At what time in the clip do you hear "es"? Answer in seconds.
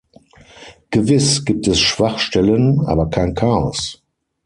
1.67-1.79